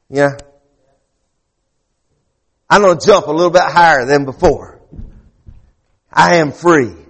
[0.09, 0.37] Yeah.
[2.69, 4.81] I'm going to jump a little bit higher than before.
[6.13, 7.06] I am free.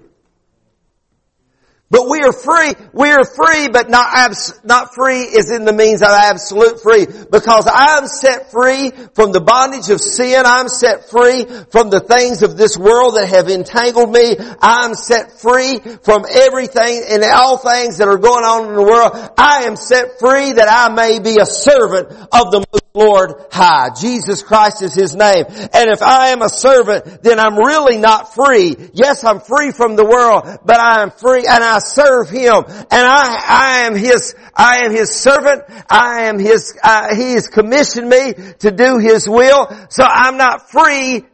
[1.89, 2.75] But we are free.
[2.93, 7.07] We are free, but not abs- not free is in the means of absolute free.
[7.07, 10.43] Because I am set free from the bondage of sin.
[10.45, 14.37] I'm set free from the things of this world that have entangled me.
[14.61, 19.13] I'm set free from everything and all things that are going on in the world.
[19.39, 23.91] I am set free that I may be a servant of the Lord High.
[23.91, 25.45] Jesus Christ is His name.
[25.49, 28.75] And if I am a servant, then I'm really not free.
[28.93, 32.65] Yes, I'm free from the world, but I am free and I serve Him.
[32.67, 35.65] And I, I am His, I am His servant.
[35.89, 39.69] I am His, uh, He has commissioned me to do His will.
[39.89, 41.25] So I'm not free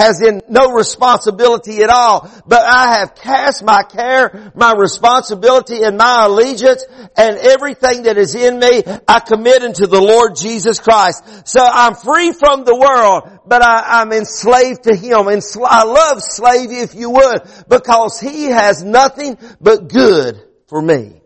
[0.00, 5.98] has in no responsibility at all, but I have cast my care, my responsibility and
[5.98, 6.84] my allegiance
[7.16, 11.46] and everything that is in me, I commit into the Lord Jesus Christ.
[11.46, 15.28] So I'm free from the world, but I, am enslaved to Him.
[15.28, 21.20] And I love slave if you would, because He has nothing but good for me.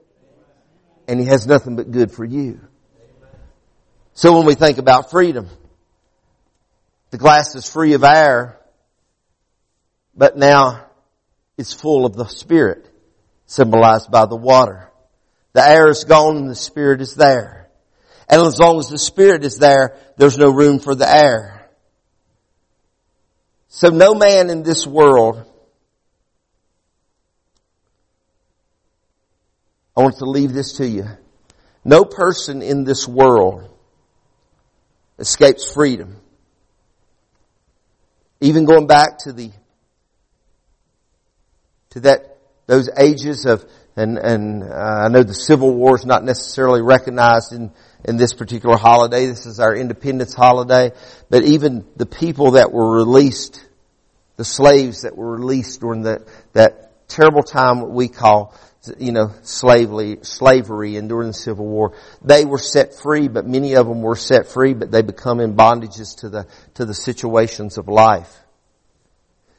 [1.06, 2.60] And He has nothing but good for you.
[4.14, 5.48] So when we think about freedom,
[7.10, 8.58] the glass is free of air,
[10.16, 10.86] but now
[11.56, 12.88] it's full of the Spirit,
[13.46, 14.90] symbolized by the water.
[15.52, 17.68] The air is gone and the Spirit is there.
[18.28, 21.68] And as long as the Spirit is there, there's no room for the air.
[23.68, 25.44] So no man in this world
[29.96, 31.04] I want to leave this to you.
[31.84, 33.70] No person in this world
[35.20, 36.16] escapes freedom
[38.44, 39.50] even going back to the,
[41.94, 43.64] to that, those ages of,
[43.96, 47.72] and, and uh, I know the Civil War is not necessarily recognized in,
[48.04, 49.26] in this particular holiday.
[49.26, 50.90] This is our independence holiday.
[51.30, 53.64] But even the people that were released,
[54.36, 58.54] the slaves that were released during the, that terrible time we call
[58.98, 61.96] you know, slavery, slavery and during the Civil War.
[62.22, 65.54] They were set free, but many of them were set free, but they become in
[65.54, 68.43] bondages to the, to the situations of life.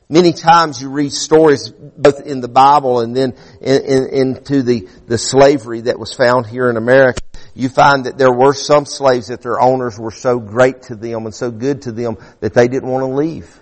[0.07, 4.87] Many times you read stories both in the Bible and then in, in, into the,
[5.07, 7.21] the slavery that was found here in America.
[7.55, 11.25] You find that there were some slaves that their owners were so great to them
[11.25, 13.61] and so good to them that they didn't want to leave.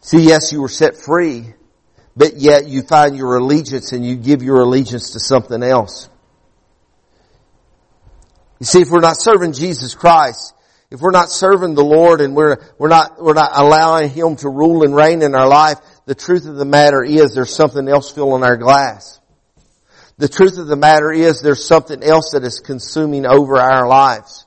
[0.00, 1.54] See, yes, you were set free,
[2.16, 6.08] but yet you find your allegiance and you give your allegiance to something else.
[8.58, 10.54] You see, if we're not serving Jesus Christ,
[10.90, 14.48] if we're not serving the Lord and we're, we're not, we're not allowing Him to
[14.48, 18.10] rule and reign in our life, the truth of the matter is there's something else
[18.10, 19.20] filling our glass.
[20.18, 24.46] The truth of the matter is there's something else that is consuming over our lives.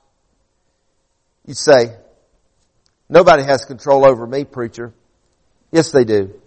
[1.46, 1.96] You say,
[3.10, 4.94] nobody has control over me, preacher.
[5.72, 6.40] Yes, they do.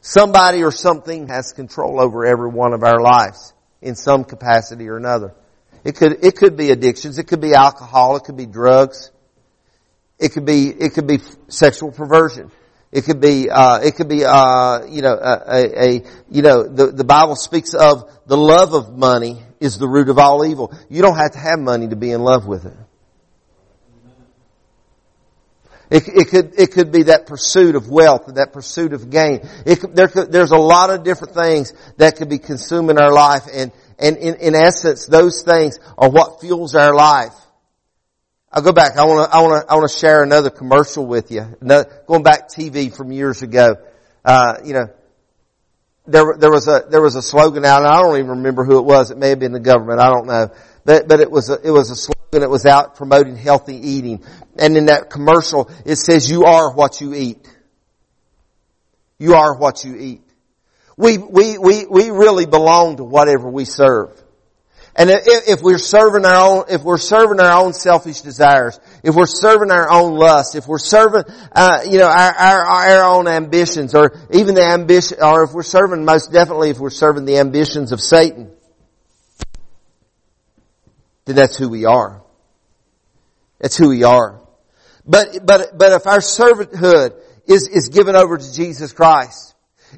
[0.00, 4.96] Somebody or something has control over every one of our lives in some capacity or
[4.96, 5.34] another.
[5.84, 7.18] It could, it could be addictions.
[7.18, 8.16] It could be alcohol.
[8.16, 9.10] It could be drugs.
[10.18, 12.50] It could be, it could be sexual perversion.
[12.92, 16.92] It could be, uh, it could be, uh, you know, a, a, you know, the,
[16.92, 20.72] the Bible speaks of the love of money is the root of all evil.
[20.88, 22.76] You don't have to have money to be in love with it.
[25.90, 29.46] It, it, could it could be that pursuit of wealth, and that pursuit of gain.
[29.64, 33.70] There could, there's a lot of different things that could be consuming our life, and
[33.98, 37.34] and in, in essence, those things are what fuels our life.
[38.56, 38.96] I'll go back.
[38.96, 41.44] I want to I want to I want to share another commercial with you.
[41.60, 43.74] Another, going back TV from years ago.
[44.24, 44.86] Uh, you know,
[46.06, 48.78] there there was a there was a slogan out, and I don't even remember who
[48.78, 49.10] it was.
[49.10, 49.98] It may have been the government.
[49.98, 50.50] I don't know.
[50.84, 54.22] But, but it was a, it was a slogan that was out promoting healthy eating.
[54.56, 57.48] And in that commercial, it says, you are what you eat.
[59.18, 60.20] You are what you eat.
[60.96, 64.10] We, we, we, we really belong to whatever we serve.
[64.96, 69.26] And if we're serving our own, if we're serving our own selfish desires, if we're
[69.26, 73.92] serving our own lust, if we're serving, uh, you know, our, our, our own ambitions,
[73.96, 77.90] or even the ambition, or if we're serving, most definitely if we're serving the ambitions
[77.90, 78.52] of Satan,
[81.24, 82.22] then that's who we are.
[83.58, 84.42] That's who we are.
[85.04, 89.54] But, but, but if our servanthood is, is given over to Jesus Christ,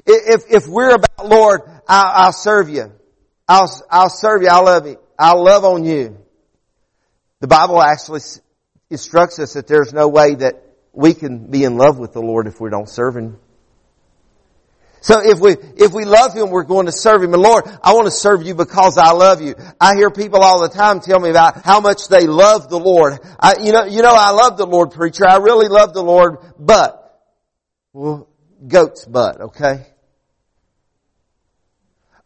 [0.07, 2.93] if, if we're about, Lord, I'll, I'll serve you.
[3.47, 4.49] I'll, I'll serve you.
[4.49, 4.99] I'll love you.
[5.17, 6.17] I'll love on you.
[7.39, 8.21] The Bible actually
[8.89, 12.47] instructs us that there's no way that we can be in love with the Lord
[12.47, 13.37] if we don't serve Him.
[15.01, 17.33] So if we, if we love Him, we're going to serve Him.
[17.33, 19.55] And Lord, I want to serve you because I love you.
[19.79, 23.19] I hear people all the time tell me about how much they love the Lord.
[23.39, 25.25] I, you know, you know, I love the Lord, preacher.
[25.27, 27.21] I really love the Lord, but,
[27.93, 28.27] well,
[28.67, 29.85] goat's butt, okay?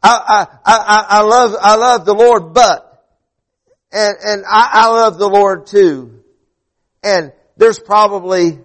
[0.03, 3.05] I, I, I, I love, I love the Lord, but,
[3.91, 6.23] and, and I, I love the Lord too.
[7.03, 8.59] And there's probably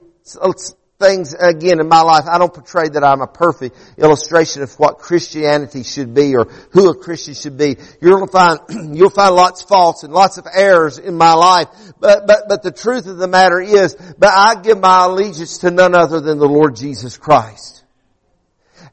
[0.98, 2.24] things again in my life.
[2.30, 6.88] I don't portray that I'm a perfect illustration of what Christianity should be or who
[6.90, 7.76] a Christian should be.
[8.00, 8.60] You'll find,
[8.96, 11.68] you'll find lots of faults and lots of errors in my life.
[12.00, 15.70] But, but, but the truth of the matter is, but I give my allegiance to
[15.70, 17.84] none other than the Lord Jesus Christ.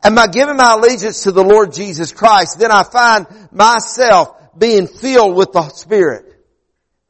[0.01, 4.87] And I giving my allegiance to the Lord Jesus Christ, then I find myself being
[4.87, 6.25] filled with the Spirit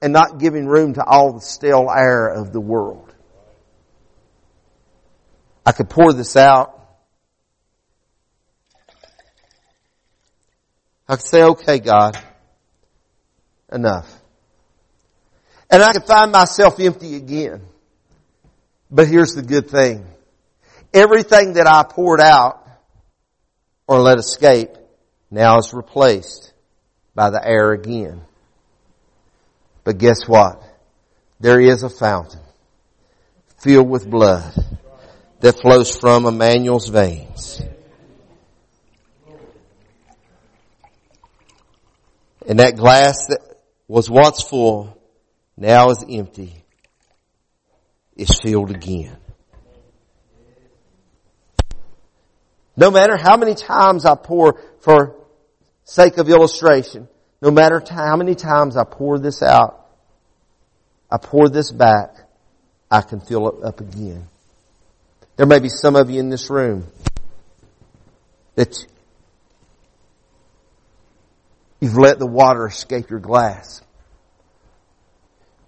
[0.01, 3.13] and not giving room to all the stale air of the world.
[5.65, 6.79] I could pour this out.
[11.07, 12.17] I could say, okay, God,
[13.71, 14.11] enough.
[15.69, 17.61] And I could find myself empty again.
[18.91, 20.05] But here's the good thing.
[20.93, 22.62] Everything that I poured out
[23.87, 24.69] or let escape
[25.29, 26.53] now is replaced
[27.15, 28.21] by the air again.
[29.83, 30.61] But guess what?
[31.39, 32.39] There is a fountain
[33.57, 34.53] filled with blood
[35.39, 37.61] that flows from Emmanuel's veins.
[42.47, 43.39] And that glass that
[43.87, 44.97] was once full,
[45.55, 46.63] now is empty,
[48.15, 49.17] is filled again.
[52.75, 55.15] No matter how many times I pour for
[55.83, 57.07] sake of illustration,
[57.41, 59.87] no matter how many times I pour this out,
[61.11, 62.15] I pour this back,
[62.89, 64.27] I can fill it up again.
[65.35, 66.87] There may be some of you in this room
[68.55, 68.85] that
[71.79, 73.81] you've let the water escape your glass.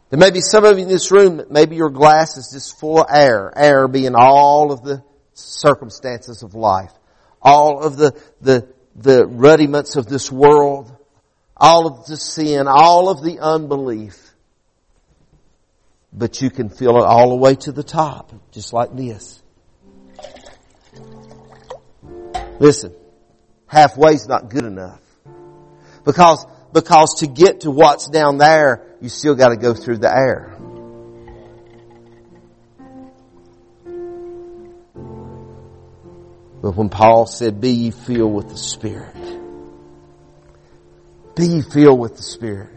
[0.10, 2.80] There may be some of you in this room, that maybe your glass is just
[2.80, 5.04] full of air, air being all of the
[5.36, 6.92] circumstances of life,
[7.42, 10.96] all of the, the, the rudiments of this world,
[11.56, 14.34] all of the sin, all of the unbelief.
[16.12, 19.42] But you can feel it all the way to the top, just like this.
[22.60, 22.96] Listen,
[23.68, 25.02] halfway's not good enough.
[26.06, 30.55] Because, because to get to what's down there, you still gotta go through the air.
[36.66, 39.14] But when Paul said, be ye filled with the Spirit.
[41.36, 42.72] Be ye filled with the Spirit.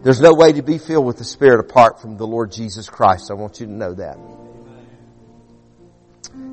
[0.00, 3.30] There's no way to be filled with the Spirit apart from the Lord Jesus Christ.
[3.30, 4.18] I want you to know that.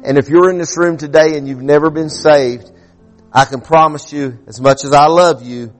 [0.03, 2.71] And if you're in this room today and you've never been saved,
[3.33, 5.73] I can promise you, as much as I love you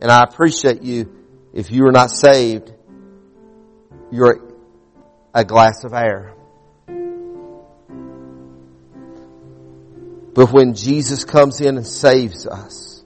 [0.00, 1.14] and I appreciate you,
[1.52, 2.72] if you are not saved,
[4.10, 4.40] you're
[5.34, 6.32] a glass of air.
[10.34, 13.04] But when Jesus comes in and saves us,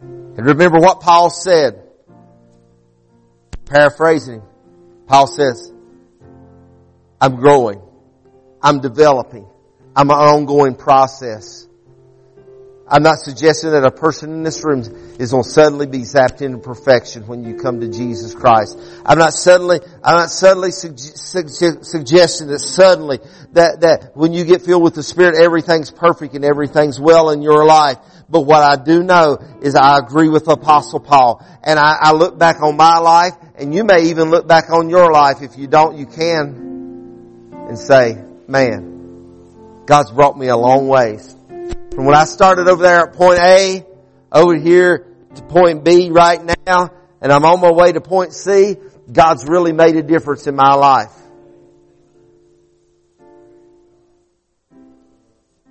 [0.00, 1.84] and remember what Paul said,
[3.64, 4.42] paraphrasing
[5.08, 5.72] Paul says,
[7.20, 7.80] I'm growing.
[8.62, 9.48] I'm developing.
[9.94, 11.66] I'm an ongoing process.
[12.90, 14.80] I'm not suggesting that a person in this room
[15.18, 18.78] is going to suddenly be zapped into perfection when you come to Jesus Christ.
[19.04, 23.18] I'm not suddenly, I'm not suddenly suggesting that suddenly
[23.52, 27.42] that, that when you get filled with the Spirit, everything's perfect and everything's well in
[27.42, 27.98] your life.
[28.30, 31.46] But what I do know is I agree with Apostle Paul.
[31.62, 34.88] And I, I look back on my life and you may even look back on
[34.88, 35.42] your life.
[35.42, 36.68] If you don't, you can
[37.68, 41.34] and say, man, God's brought me a long ways.
[41.98, 43.84] From when I started over there at point A,
[44.30, 46.90] over here to point B right now,
[47.20, 48.76] and I'm on my way to point C,
[49.10, 51.10] God's really made a difference in my life.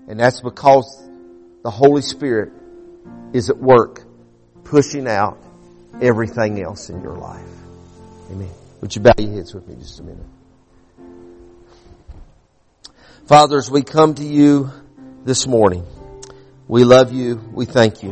[0.10, 1.02] And that's because
[1.64, 2.52] the Holy Spirit
[3.32, 4.04] is at work
[4.66, 5.42] pushing out
[6.02, 7.48] everything else in your life.
[8.32, 8.52] Amen.
[8.82, 10.26] Would you bow your heads with me just a minute?
[13.28, 14.70] Father, as we come to you
[15.24, 15.86] this morning,
[16.68, 17.36] we love you.
[17.54, 18.12] We thank you.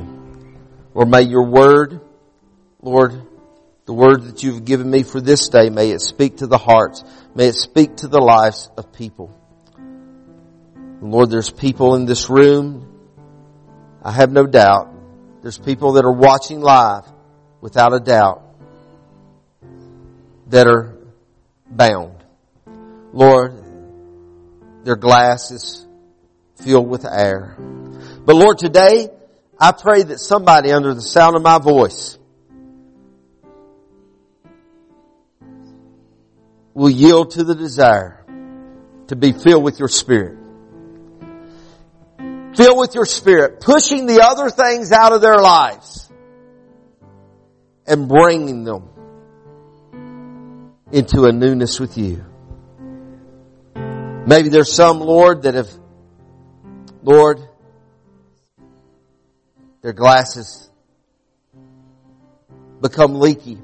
[0.93, 1.99] Lord, may your word,
[2.81, 3.21] Lord,
[3.85, 7.03] the word that you've given me for this day, may it speak to the hearts.
[7.35, 9.37] May it speak to the lives of people.
[11.01, 12.87] Lord, there's people in this room.
[14.01, 14.93] I have no doubt.
[15.41, 17.05] There's people that are watching live
[17.61, 18.41] without a doubt
[20.47, 20.97] that are
[21.69, 22.23] bound.
[23.11, 23.53] Lord,
[24.83, 25.85] their glass is
[26.55, 27.57] filled with air.
[28.25, 29.09] But Lord, today,
[29.59, 32.17] I pray that somebody under the sound of my voice
[36.73, 38.25] will yield to the desire
[39.07, 40.39] to be filled with your Spirit.
[42.55, 46.11] Filled with your Spirit, pushing the other things out of their lives
[47.85, 48.89] and bringing them
[50.91, 52.25] into a newness with you.
[54.27, 55.69] Maybe there's some, Lord, that have,
[57.03, 57.47] Lord,
[59.85, 60.67] their glasses
[62.81, 63.59] become leaky.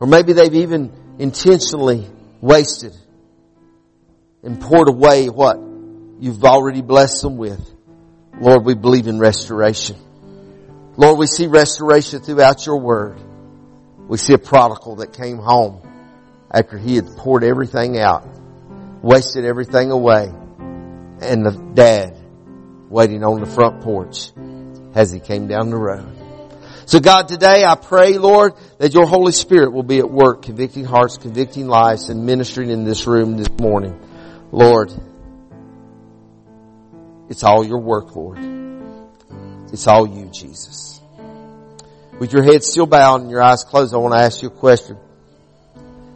[0.00, 2.08] Or maybe they've even intentionally
[2.40, 2.96] wasted
[4.42, 5.58] and poured away what
[6.18, 7.60] you've already blessed them with.
[8.40, 9.98] Lord, we believe in restoration.
[10.96, 13.20] Lord, we see restoration throughout your word.
[14.08, 15.82] We see a prodigal that came home
[16.50, 18.26] after he had poured everything out,
[19.02, 20.32] wasted everything away,
[21.20, 22.16] and the dad
[22.88, 24.32] waiting on the front porch
[24.96, 26.10] as he came down the road.
[26.86, 30.84] So God, today I pray, Lord, that your Holy Spirit will be at work, convicting
[30.84, 34.00] hearts, convicting lives, and ministering in this room this morning.
[34.50, 34.90] Lord,
[37.28, 38.38] it's all your work, Lord.
[39.72, 41.00] It's all you, Jesus.
[42.18, 44.52] With your head still bowed and your eyes closed, I want to ask you a
[44.52, 44.96] question.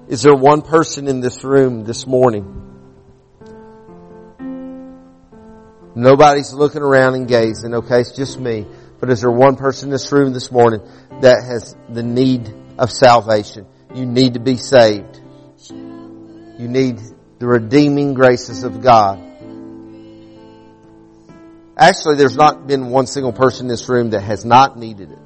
[0.08, 2.69] Is there one person in this room this morning?
[5.94, 7.74] Nobody's looking around and gazing.
[7.74, 8.66] Okay, it's just me.
[9.00, 10.80] But is there one person in this room this morning
[11.20, 13.66] that has the need of salvation?
[13.94, 15.20] You need to be saved.
[15.70, 17.00] You need
[17.38, 19.18] the redeeming graces of God.
[21.76, 25.18] Actually, there's not been one single person in this room that has not needed it.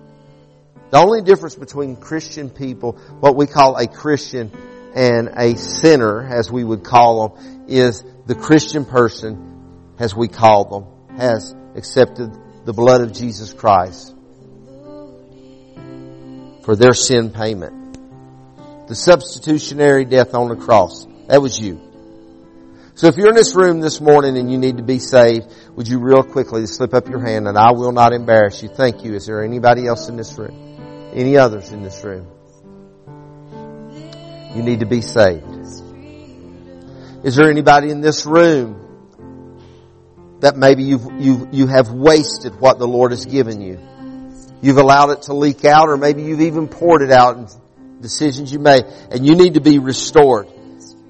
[0.90, 4.52] The only difference between Christian people, what we call a Christian
[4.94, 9.53] and a sinner, as we would call them, is the Christian person,
[9.98, 12.32] as we call them, has accepted
[12.64, 14.14] the blood of Jesus Christ
[16.64, 18.88] for their sin payment.
[18.88, 21.06] The substitutionary death on the cross.
[21.28, 21.80] That was you.
[22.96, 25.88] So if you're in this room this morning and you need to be saved, would
[25.88, 28.68] you real quickly slip up your hand and I will not embarrass you.
[28.68, 29.14] Thank you.
[29.14, 31.10] Is there anybody else in this room?
[31.12, 32.28] Any others in this room?
[34.54, 35.44] You need to be saved.
[37.24, 38.83] Is there anybody in this room
[40.44, 43.80] that maybe you've, you you have wasted what the Lord has given you?
[44.60, 47.48] You've allowed it to leak out or maybe you've even poured it out in
[48.02, 50.48] decisions you made and you need to be restored.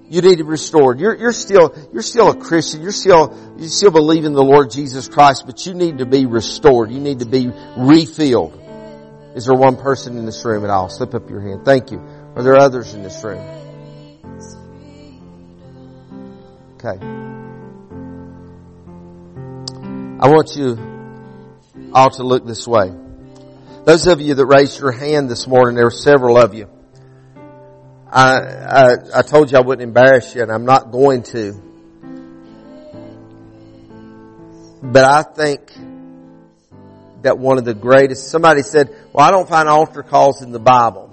[0.09, 1.01] You need to be restored.
[1.01, 2.81] You're, you're still, you're still a Christian.
[2.83, 6.27] You're still, you still believe in the Lord Jesus Christ, but you need to be
[6.27, 6.93] restored.
[6.93, 8.61] You need to be refilled.
[9.35, 10.89] Is there one person in this room at all?
[10.89, 11.65] Slip up your hand.
[11.65, 11.99] Thank you.
[12.37, 13.43] Are there others in this room?
[16.77, 17.34] Okay.
[20.21, 22.93] I want you all to look this way.
[23.85, 26.69] Those of you that raised your hand this morning, there were several of you.
[28.09, 31.61] I, I, I told you I wouldn't embarrass you and I'm not going to.
[34.83, 35.73] But I think
[37.23, 40.61] that one of the greatest, somebody said, well I don't find altar calls in the
[40.61, 41.13] Bible.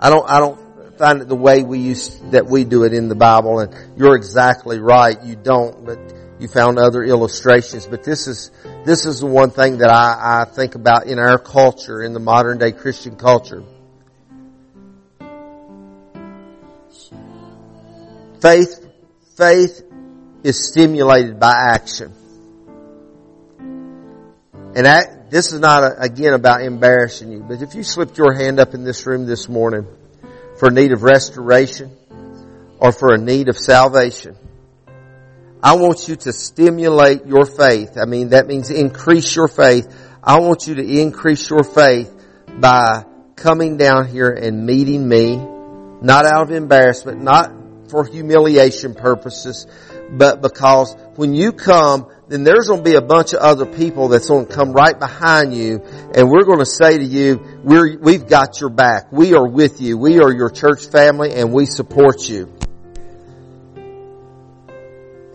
[0.00, 3.08] I don't, I don't find it the way we used, that we do it in
[3.08, 5.22] the Bible and you're exactly right.
[5.22, 5.98] You don't, but
[6.40, 7.86] you found other illustrations.
[7.86, 8.50] But this is,
[8.84, 12.20] this is the one thing that I, I think about in our culture, in the
[12.20, 13.62] modern day Christian culture.
[18.40, 18.88] Faith,
[19.36, 19.82] faith
[20.42, 22.14] is stimulated by action.
[24.74, 28.58] And this is not, a, again, about embarrassing you, but if you slipped your hand
[28.58, 29.86] up in this room this morning
[30.58, 31.94] for a need of restoration
[32.78, 34.36] or for a need of salvation,
[35.62, 37.98] I want you to stimulate your faith.
[38.00, 39.86] I mean, that means increase your faith.
[40.22, 42.10] I want you to increase your faith
[42.58, 43.04] by
[43.36, 47.52] coming down here and meeting me, not out of embarrassment, not
[47.90, 49.66] for humiliation purposes,
[50.10, 54.08] but because when you come, then there's going to be a bunch of other people
[54.08, 55.82] that's going to come right behind you
[56.14, 59.10] and we're going to say to you, we're, we've got your back.
[59.12, 59.98] We are with you.
[59.98, 62.59] We are your church family and we support you.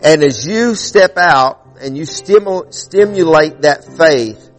[0.02, 4.50] And as you step out and you stimulate, that faith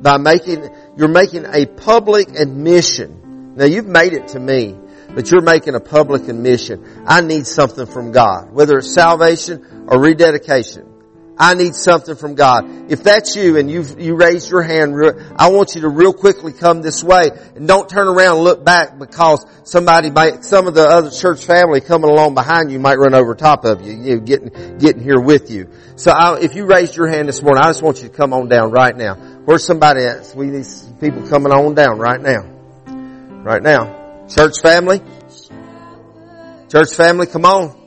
[0.00, 3.54] by making, you're making a public admission.
[3.56, 4.76] Now you've made it to me,
[5.14, 7.04] but you're making a public admission.
[7.06, 10.95] I need something from God, whether it's salvation or rededication.
[11.38, 12.90] I need something from God.
[12.90, 14.94] If that's you and you you raised your hand,
[15.36, 18.64] I want you to real quickly come this way and don't turn around and look
[18.64, 22.98] back because somebody might, some of the other church family coming along behind you might
[22.98, 25.70] run over top of you, you know, getting getting here with you.
[25.96, 28.32] So I, if you raised your hand this morning, I just want you to come
[28.32, 29.14] on down right now.
[29.14, 30.34] Where's somebody at?
[30.34, 30.66] We need
[31.00, 32.42] people coming on down right now.
[33.42, 34.26] Right now.
[34.28, 35.00] Church family.
[36.68, 37.84] Church family, come on.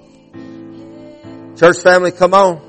[1.57, 2.68] Church family, come on.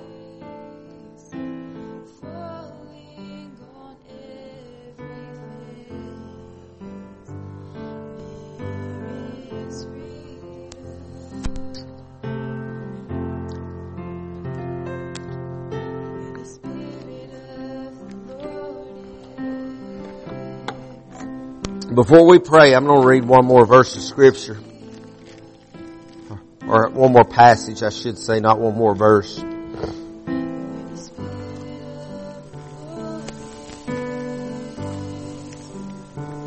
[22.00, 24.58] Before we pray, I'm going to read one more verse of scripture.
[26.66, 29.38] Or one more passage, I should say, not one more verse.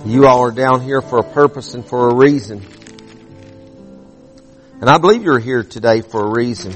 [0.08, 2.66] You all are down here for a purpose and for a reason.
[4.82, 6.74] And I believe you're here today for a reason.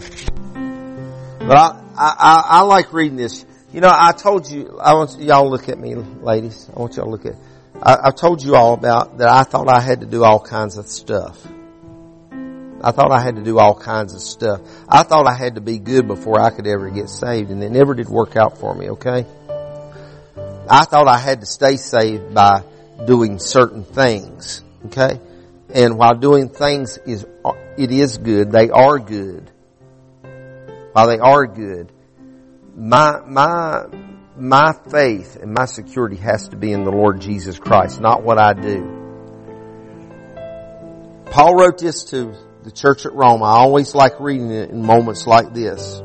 [1.40, 3.44] But I, I, I like reading this.
[3.74, 6.70] You know, I told you, I want y'all to look at me, ladies.
[6.70, 7.34] I want y'all to look at,
[7.82, 10.78] I, have told you all about that I thought I had to do all kinds
[10.78, 11.46] of stuff.
[12.82, 14.62] I thought I had to do all kinds of stuff.
[14.88, 17.72] I thought I had to be good before I could ever get saved and it
[17.72, 19.26] never did work out for me, okay?
[20.70, 22.64] I thought I had to stay saved by
[23.06, 25.20] doing certain things, okay?
[25.74, 27.26] And while doing things is,
[27.78, 29.50] it is good, they are good.
[30.94, 31.92] While they are good,
[32.76, 33.86] my, my,
[34.40, 38.40] my faith and my security has to be in the Lord Jesus Christ, not what
[38.40, 38.94] I do.
[41.32, 42.34] Paul wrote this to
[42.64, 43.44] the church at Rome.
[43.44, 46.02] I always like reading it in moments like this.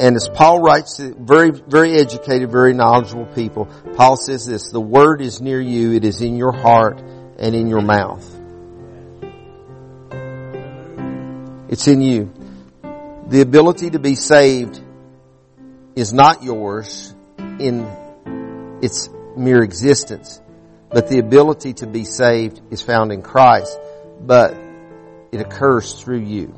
[0.00, 4.80] And as Paul writes to very, very educated, very knowledgeable people, Paul says this, the
[4.80, 7.00] word is near you, it is in your heart
[7.38, 8.24] and in your mouth.
[11.68, 12.32] It's in you.
[13.28, 14.80] The ability to be saved
[15.94, 17.86] is not yours in
[18.82, 20.40] its mere existence,
[20.90, 23.78] but the ability to be saved is found in Christ,
[24.20, 24.54] but
[25.32, 26.54] it occurs through you.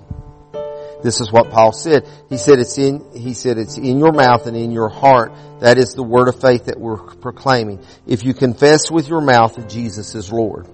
[1.02, 2.08] This is what Paul said.
[2.30, 5.34] He said it's in, he said it's in your mouth and in your heart.
[5.60, 7.84] That is the word of faith that we're proclaiming.
[8.06, 10.66] If you confess with your mouth that Jesus is Lord.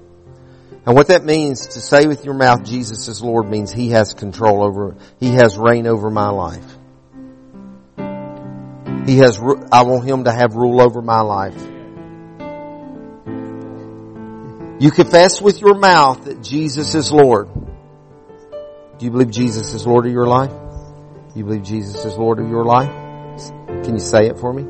[0.86, 4.14] And what that means to say with your mouth Jesus is Lord means He has
[4.14, 6.64] control over, He has reign over my life.
[9.06, 9.38] He has,
[9.72, 11.60] I want Him to have rule over my life.
[14.80, 17.48] You confess with your mouth that Jesus is Lord.
[18.98, 20.50] Do you believe Jesus is Lord of your life?
[20.50, 22.90] Do you believe Jesus is Lord of your life?
[23.84, 24.64] Can you say it for me?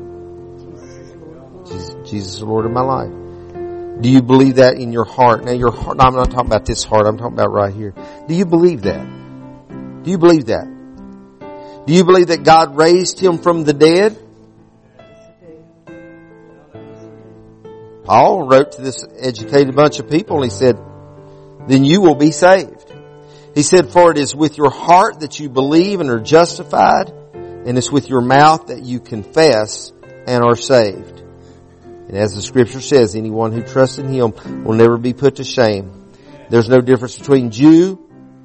[2.05, 4.01] Jesus, is Lord of my life.
[4.01, 5.45] Do you believe that in your heart?
[5.45, 7.93] Now your heart, no, I'm not talking about this heart, I'm talking about right here.
[8.27, 9.05] Do you believe that?
[10.03, 10.70] Do you believe that?
[11.85, 14.17] Do you believe that God raised him from the dead?
[18.03, 20.77] Paul wrote to this educated bunch of people and he said,
[21.67, 22.93] then you will be saved.
[23.53, 27.77] He said, for it is with your heart that you believe and are justified, and
[27.77, 29.91] it's with your mouth that you confess
[30.25, 31.19] and are saved.
[32.07, 35.43] And as the scripture says, anyone who trusts in Him will never be put to
[35.43, 36.09] shame.
[36.49, 37.99] There's no difference between Jew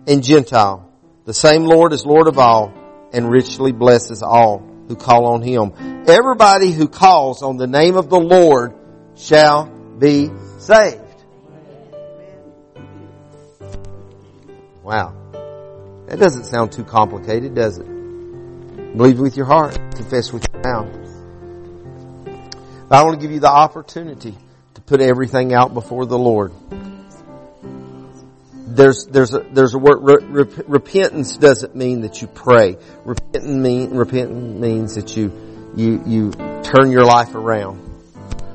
[0.07, 0.91] and Gentile.
[1.24, 2.72] The same Lord is Lord of all
[3.13, 5.73] and richly blesses all who call on Him.
[6.09, 8.75] Everybody who calls on the name of the Lord
[9.17, 9.67] shall
[9.99, 11.03] be saved.
[14.83, 15.15] Wow.
[16.07, 17.87] That doesn't sound too complicated, does it?
[18.97, 21.07] Believe with your heart, confess with your mouth.
[22.89, 24.35] I want to give you the opportunity
[24.75, 26.53] to put everything out before the Lord.
[28.77, 32.77] There's, there's a, there's a word, re, re, repentance doesn't mean that you pray.
[33.05, 35.33] Repentance mean, repentance means that you,
[35.74, 36.31] you, you
[36.62, 37.81] turn your life around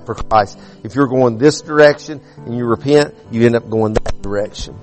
[0.05, 0.59] for Christ.
[0.83, 4.77] If you're going this direction and you repent, you end up going that direction.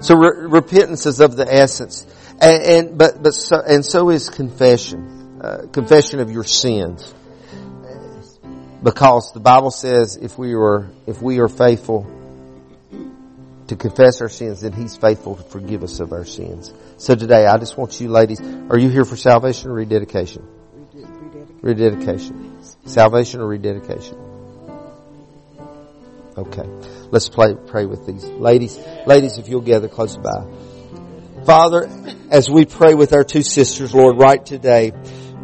[0.00, 2.06] So re- repentance is of the essence.
[2.40, 7.14] And, and but but so, and so is confession, uh, confession of your sins,
[8.82, 12.06] because the Bible says if we are if we are faithful
[13.72, 16.72] to confess our sins, then He's faithful to forgive us of our sins.
[16.98, 20.46] So today, I just want you ladies, are you here for salvation or rededication?
[21.62, 22.62] Rededication.
[22.84, 24.18] Salvation or rededication?
[26.36, 26.68] Okay.
[27.10, 28.24] Let's play, pray with these.
[28.24, 30.46] Ladies, ladies, if you'll gather close by.
[31.46, 31.88] Father,
[32.30, 34.92] as we pray with our two sisters, Lord, right today,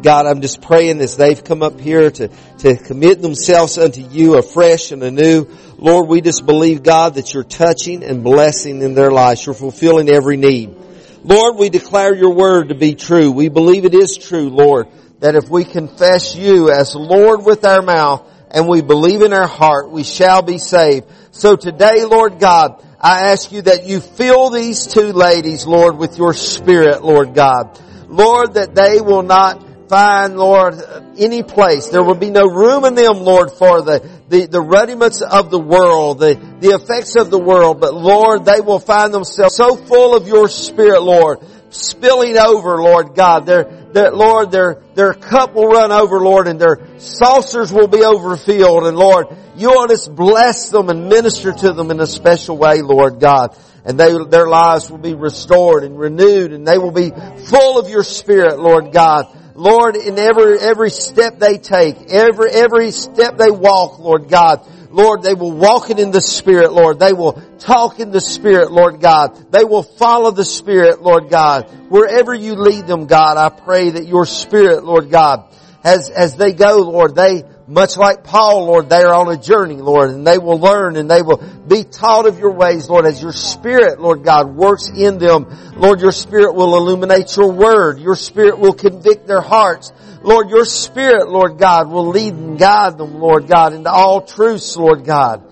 [0.01, 2.29] God, I'm just praying as they've come up here to,
[2.59, 5.47] to commit themselves unto you afresh and anew.
[5.77, 9.45] Lord, we just believe, God, that you're touching and blessing in their lives.
[9.45, 10.75] You're fulfilling every need.
[11.23, 13.31] Lord, we declare your word to be true.
[13.31, 14.87] We believe it is true, Lord,
[15.19, 19.47] that if we confess you as Lord with our mouth and we believe in our
[19.47, 21.07] heart, we shall be saved.
[21.31, 26.17] So today, Lord God, I ask you that you fill these two ladies, Lord, with
[26.17, 27.79] your spirit, Lord God.
[28.07, 30.75] Lord, that they will not find, Lord,
[31.17, 31.89] any place.
[31.89, 35.59] There will be no room in them, Lord, for the, the, the rudiments of the
[35.59, 37.81] world, the, the effects of the world.
[37.81, 41.39] But Lord, they will find themselves so full of your Spirit, Lord,
[41.71, 43.47] spilling over, Lord God.
[43.47, 48.03] Their, their, Lord, their, their cup will run over, Lord, and their saucers will be
[48.03, 48.85] overfilled.
[48.85, 52.81] And Lord, you will just bless them and minister to them in a special way,
[52.83, 53.57] Lord God.
[53.83, 57.89] And they, their lives will be restored and renewed and they will be full of
[57.89, 59.35] your Spirit, Lord God.
[59.59, 65.21] Lord, in every, every step they take, every, every step they walk, Lord God, Lord,
[65.21, 66.97] they will walk it in the Spirit, Lord.
[66.97, 69.51] They will talk in the Spirit, Lord God.
[69.51, 71.69] They will follow the Spirit, Lord God.
[71.89, 75.53] Wherever you lead them, God, I pray that your Spirit, Lord God,
[75.83, 79.75] as, as they go, Lord, they, much like Paul, Lord, they are on a journey,
[79.75, 83.21] Lord, and they will learn and they will be taught of your ways, Lord, as
[83.21, 85.45] your Spirit, Lord God, works in them.
[85.75, 87.99] Lord, your Spirit will illuminate your word.
[87.99, 89.93] Your Spirit will convict their hearts.
[90.23, 94.75] Lord, your Spirit, Lord God, will lead and guide them, Lord God, into all truths,
[94.75, 95.43] Lord God.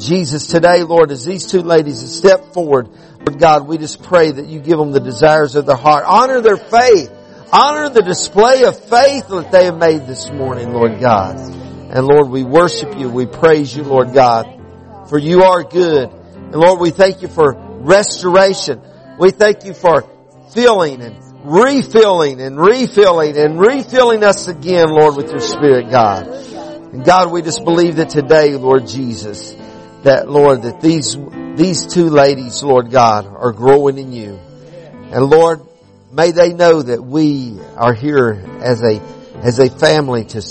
[0.00, 4.46] Jesus, today, Lord, as these two ladies step forward, Lord God, we just pray that
[4.46, 6.04] you give them the desires of their heart.
[6.08, 7.12] Honor their faith.
[7.54, 11.36] Honor the display of faith that they have made this morning, Lord God.
[11.36, 13.10] And Lord, we worship you.
[13.10, 14.46] We praise you, Lord God,
[15.10, 16.08] for you are good.
[16.08, 18.80] And Lord, we thank you for restoration.
[19.18, 20.08] We thank you for
[20.54, 26.28] filling and refilling and refilling and refilling us again, Lord, with your Spirit, God.
[26.28, 29.54] And God, we just believe that today, Lord Jesus,
[30.04, 31.18] that Lord, that these,
[31.56, 34.40] these two ladies, Lord God, are growing in you.
[35.10, 35.60] And Lord,
[36.12, 39.00] May they know that we are here as a,
[39.36, 40.42] as a family to,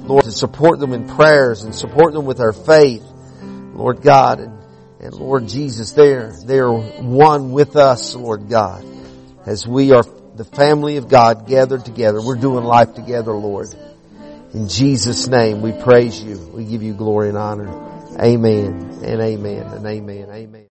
[0.00, 3.04] Lord, to support them in prayers and support them with our faith.
[3.40, 4.58] Lord God, and,
[5.00, 8.84] and Lord Jesus, they're, they're one with us, Lord God,
[9.44, 10.02] as we are
[10.34, 12.20] the family of God gathered together.
[12.20, 13.68] We're doing life together, Lord.
[14.54, 16.38] In Jesus' name, we praise you.
[16.52, 17.68] We give you glory and honor.
[18.18, 20.28] Amen and amen and amen.
[20.30, 20.64] Amen.